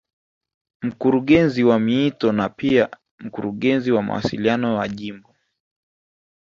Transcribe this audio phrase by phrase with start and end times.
[0.81, 5.35] Mkurungezi wa miito na pia Mkurungezi wa mawasiliano wa Jimbo